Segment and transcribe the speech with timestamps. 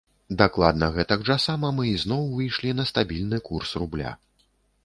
[0.39, 4.19] Дакладна гэтак жа сама мы ізноў выйшлі на стабільны курс рубля.